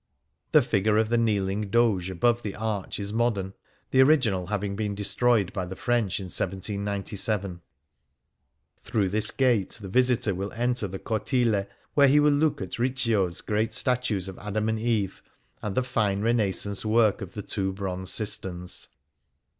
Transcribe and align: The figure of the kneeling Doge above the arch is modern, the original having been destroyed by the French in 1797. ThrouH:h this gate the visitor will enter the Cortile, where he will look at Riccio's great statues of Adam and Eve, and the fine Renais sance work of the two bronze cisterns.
The 0.51 0.63
figure 0.63 0.97
of 0.97 1.09
the 1.09 1.17
kneeling 1.19 1.69
Doge 1.69 2.09
above 2.09 2.41
the 2.41 2.55
arch 2.55 2.99
is 2.99 3.13
modern, 3.13 3.53
the 3.91 4.01
original 4.01 4.47
having 4.47 4.75
been 4.75 4.95
destroyed 4.95 5.53
by 5.53 5.67
the 5.67 5.75
French 5.75 6.19
in 6.19 6.23
1797. 6.23 7.61
ThrouH:h 8.83 9.11
this 9.11 9.29
gate 9.29 9.77
the 9.79 9.87
visitor 9.87 10.33
will 10.33 10.51
enter 10.53 10.87
the 10.87 10.97
Cortile, 10.97 11.67
where 11.93 12.07
he 12.07 12.19
will 12.19 12.31
look 12.33 12.63
at 12.63 12.79
Riccio's 12.79 13.41
great 13.41 13.75
statues 13.75 14.27
of 14.27 14.39
Adam 14.39 14.69
and 14.69 14.79
Eve, 14.79 15.21
and 15.61 15.75
the 15.75 15.83
fine 15.83 16.23
Renais 16.23 16.55
sance 16.65 16.83
work 16.83 17.21
of 17.21 17.33
the 17.35 17.43
two 17.43 17.71
bronze 17.71 18.09
cisterns. 18.11 18.87